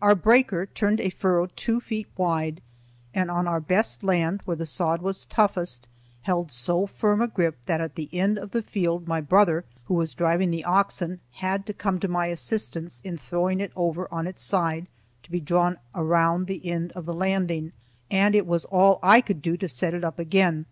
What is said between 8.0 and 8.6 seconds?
end of